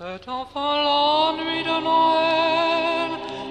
Cet 0.00 0.28
enfant 0.30 0.76
la 0.88 1.32
nuit 1.36 1.62
de 1.62 1.76
Noël, 1.84 3.10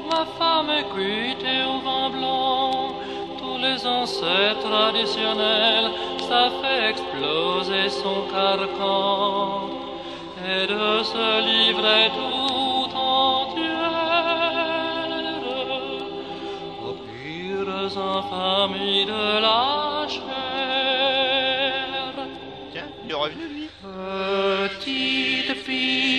ma 0.10 0.26
femme 0.40 0.72
est 0.72 0.88
cuite 0.96 1.46
au 1.46 1.79
vin 1.86 2.10
blanc. 2.10 2.96
Tous 3.38 3.60
les 3.60 3.86
ancêtres 3.86 4.68
traditionnels, 4.68 5.92
ça 6.28 6.50
fait 6.60 6.90
exploser 6.90 7.90
son 7.90 8.24
carcan. 8.33 9.70
Et 10.44 10.65
de 10.65 11.04
se 11.04 11.28
livrer 11.51 12.10
tout 12.18 12.90
entier 12.97 13.86
aux 16.84 16.98
pires 17.05 17.95
infamies 17.95 19.05
de 19.05 19.23
la 19.45 20.08
chair. 20.08 20.26
Tiens, 22.72 22.90
il 23.06 23.12
est 23.12 23.14
revenu 23.14 23.48
lui. 23.50 23.70
Petite 23.84 25.54
fille 25.64 26.19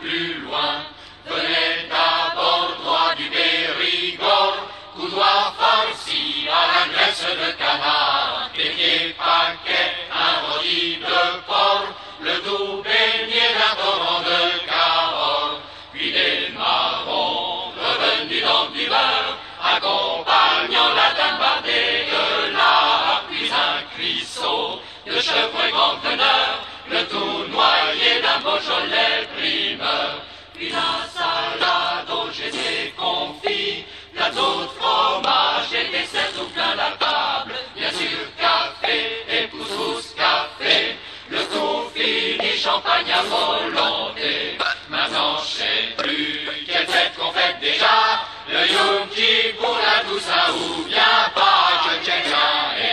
plus 0.00 0.34
loin. 0.40 0.82
Venez 1.26 1.88
d'abord 1.88 2.74
droit 2.80 3.14
du 3.16 3.28
Périgord, 3.30 4.56
coudoir 4.96 5.54
farci 5.58 6.48
à 6.48 6.60
la 6.72 6.92
graisse 6.92 7.24
de 7.24 7.52
canard, 7.52 8.50
pieds 8.54 9.14
paquets, 9.16 9.94
un 10.12 10.46
rôti 10.46 10.98
de 11.00 11.40
porc, 11.46 11.86
le 12.20 12.34
tout 12.40 12.82
baigné 12.82 13.46
d'un 13.58 13.76
torrent 13.80 14.20
de 14.20 14.66
Cahors, 14.66 15.60
puis 15.92 16.12
des 16.12 16.52
marrons 16.56 17.72
revenus 17.76 18.42
dans 18.42 18.70
du 18.70 18.86
beurre, 18.86 19.38
accompagnant 19.62 20.94
la 20.94 21.12
dame 21.14 21.38
bardée 21.38 22.06
de 22.10 22.52
lard, 22.54 23.22
puis 23.30 23.50
un 23.52 23.82
cuisseau 23.94 24.80
de 25.06 25.20
chevreuil 25.20 25.70
grand 25.70 25.98
le 26.90 27.04
tout 27.04 27.44
noyé 27.50 28.22
d'un 28.22 28.40
Beaujolais 28.40 29.07
puis 30.54 30.70
la 30.70 31.06
salade 31.14 32.10
au 32.10 32.28
des 32.28 32.92
confits, 32.96 33.84
plateau 34.14 34.62
de 34.62 34.68
fromage 34.78 35.72
et 35.72 35.90
dessert 35.90 36.32
tout 36.36 36.46
plein 36.46 36.74
la 36.74 36.90
table, 36.98 37.54
bien 37.76 37.90
sûr 37.90 38.18
café 38.38 39.24
et 39.30 39.46
poussous 39.48 40.14
café, 40.16 40.96
le 41.30 41.38
tout 41.38 41.90
fini 41.94 42.56
champagne 42.56 43.12
à 43.12 43.22
volonté. 43.22 44.58
Maintenant 44.88 45.38
je 45.42 45.58
sais 45.58 45.94
plus 45.96 46.48
quelle 46.66 46.86
fête 46.86 47.14
qu'on 47.16 47.32
fête 47.32 47.60
déjà, 47.60 48.26
le 48.48 48.66
Yom 48.72 49.08
pour 49.60 49.76
la 49.76 50.04
Toussaint 50.08 50.52
ou 50.54 50.84
bien 50.84 51.30
pas, 51.34 51.82
je 51.84 52.04
tiens 52.04 52.87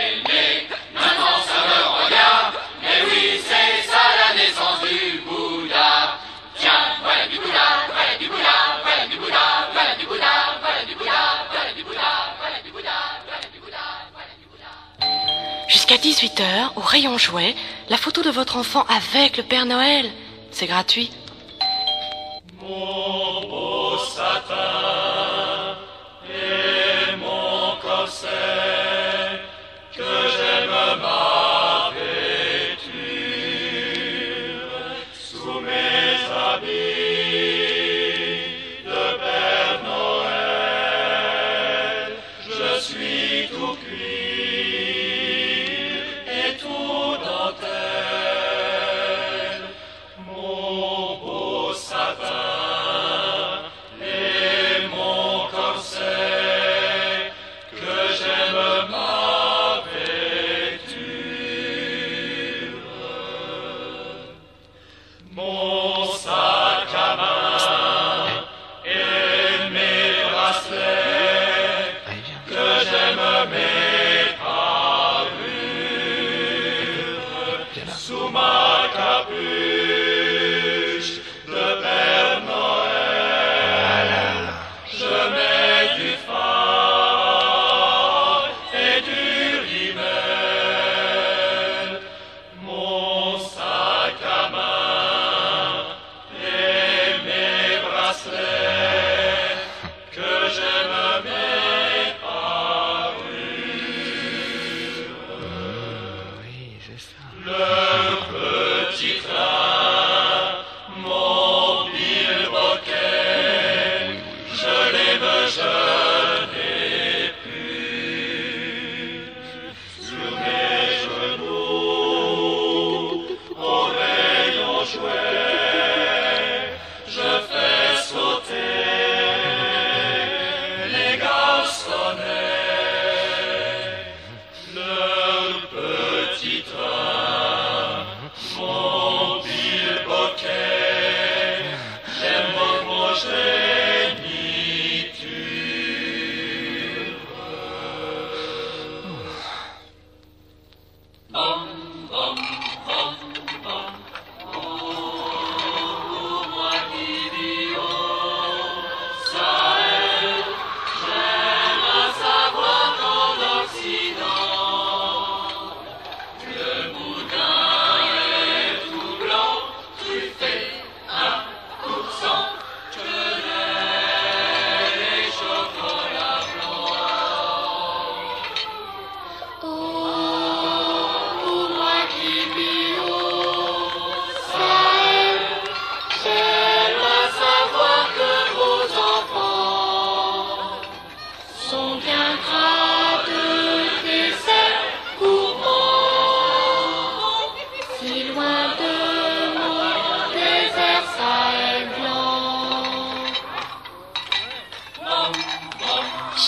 Jusqu'à 15.96 16.42
18h, 16.42 16.70
au 16.76 16.80
rayon 16.80 17.16
jouet, 17.16 17.54
la 17.88 17.96
photo 17.96 18.22
de 18.22 18.30
votre 18.30 18.56
enfant 18.56 18.84
avec 18.88 19.36
le 19.36 19.42
Père 19.42 19.66
Noël. 19.66 20.10
C'est 20.50 20.66
gratuit. 20.66 21.10
Mon 22.60 23.48
beau 23.48 23.96
satin 23.98 25.76
et 26.28 27.16
mon 27.16 27.76
corset, 27.80 28.28
que 29.96 30.02
j'aime 30.02 30.70
ma 31.00 31.92
vêture 31.94 32.96
sous 35.14 35.60
mes 35.60 36.18
habits? 36.34 36.95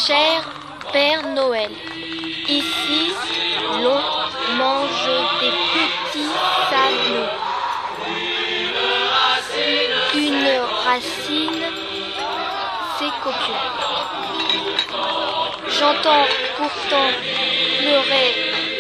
Père 0.09 1.23
Noël. 1.35 1.71
Ici, 2.49 3.13
l'on 3.83 4.01
mange 4.57 5.11
des 5.39 5.53
petits 5.75 6.33
sablons. 6.71 7.29
Une 10.15 10.49
racine, 10.87 11.67
c'est 12.99 13.13
copieux. 13.23 13.65
J'entends 15.79 16.27
pourtant 16.57 17.11
pleurer, 17.79 18.31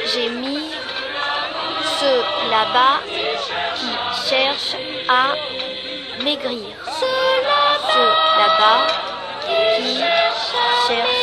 gémir 0.06 0.62
ceux 2.00 2.22
là-bas 2.48 3.00
qui 3.74 4.31
cherchent 4.31 4.76
à 5.10 5.34
maigrir. 6.24 6.74
Ceux 6.98 8.12
là-bas 8.38 8.86
qui 9.76 9.98
cherchent 10.86 11.18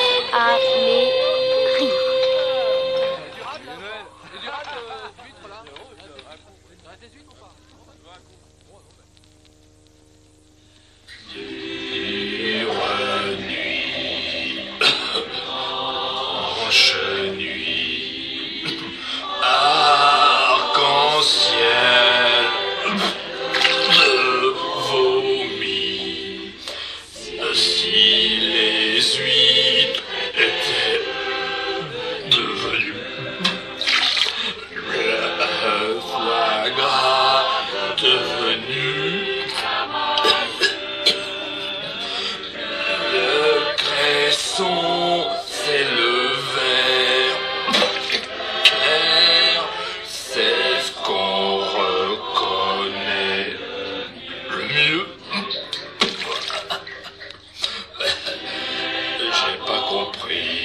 free. 60.25 60.64